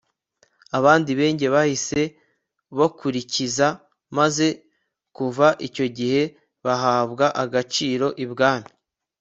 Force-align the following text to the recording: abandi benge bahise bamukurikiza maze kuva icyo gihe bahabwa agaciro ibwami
abandi 0.77 1.11
benge 1.19 1.47
bahise 1.55 2.01
bamukurikiza 2.77 3.67
maze 4.17 4.47
kuva 5.15 5.47
icyo 5.67 5.85
gihe 5.97 6.21
bahabwa 6.65 7.25
agaciro 7.43 8.07
ibwami 8.23 8.69